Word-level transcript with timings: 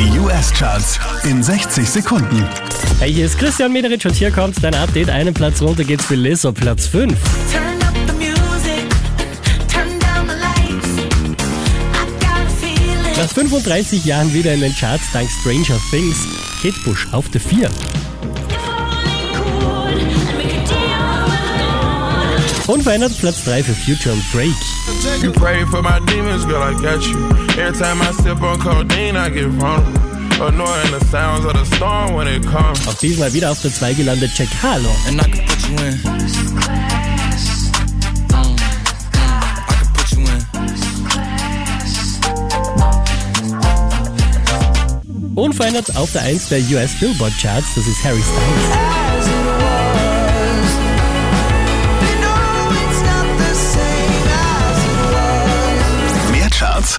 Die 0.00 0.18
US-Charts 0.18 0.98
in 1.24 1.42
60 1.42 1.86
Sekunden. 1.86 2.48
Hey, 3.00 3.12
hier 3.12 3.26
ist 3.26 3.36
Christian 3.36 3.70
Mederitsch 3.70 4.06
und 4.06 4.14
hier 4.14 4.30
kommt 4.30 4.56
dein 4.64 4.74
Update. 4.74 5.10
Einen 5.10 5.34
Platz 5.34 5.60
runter 5.60 5.84
geht's 5.84 6.06
für 6.06 6.14
Lizzo, 6.14 6.52
Platz 6.52 6.86
5. 6.86 7.12
Turn 7.52 7.62
up 7.82 7.94
the 8.06 8.14
music, 8.14 8.88
turn 9.68 9.98
down 9.98 10.26
the 10.26 10.36
lights. 10.40 10.88
I 11.92 12.06
got 12.18 12.30
a 12.30 12.48
feeling. 12.48 13.14
Nach 13.14 13.28
35 13.28 14.06
Jahren 14.06 14.32
wieder 14.32 14.54
in 14.54 14.60
den 14.60 14.74
Charts 14.74 15.04
dank 15.12 15.28
Stranger 15.42 15.78
Things. 15.90 16.26
Kate 16.62 16.80
Bush 16.86 17.06
auf 17.12 17.28
der 17.28 17.42
4. 17.42 17.68
Unverändert 22.70 23.18
Platz 23.18 23.42
3 23.44 23.64
für 23.64 23.74
Future 23.74 24.14
und 24.14 24.22
Drake. 24.32 24.54
You 25.20 25.32
pray 25.32 25.66
for 25.66 25.82
my 25.82 25.98
demons, 26.06 26.46
girl, 26.46 26.62
I 26.62 26.72
got 26.74 27.04
you. 27.04 27.18
Every 27.60 27.76
time 27.76 28.00
I 28.00 28.12
sip 28.22 28.40
on 28.40 28.60
codeine, 28.60 29.16
I 29.16 29.28
get 29.28 29.48
vulnerable. 29.58 30.00
Annoying 30.40 30.92
the 30.96 31.04
sounds 31.10 31.44
of 31.44 31.54
the 31.54 31.64
storm 31.74 32.14
when 32.14 32.28
it 32.28 32.46
comes. 32.46 32.86
Auch 32.86 32.94
diesmal 32.94 33.32
wieder 33.32 33.50
auf 33.50 33.60
der 33.60 33.74
2 33.74 33.94
gelandet 33.94 34.30
Jack 34.36 34.48
Harlow. 34.62 34.94
and 35.08 35.20
I 35.20 35.24
can 35.24 35.44
put 35.46 35.68
you 35.68 35.74
in. 35.84 35.94
I 35.94 36.20
can 39.66 39.88
put 39.92 40.12
you 40.12 40.20
in. 40.20 40.46
Unverändert 45.34 45.96
auf 45.96 46.12
der 46.12 46.22
1 46.22 46.50
der 46.50 46.60
US 46.70 46.92
Billboard 47.00 47.32
Charts, 47.42 47.74
das 47.74 47.88
ist 47.88 48.04
Harry 48.04 48.22
Styles. 48.22 49.09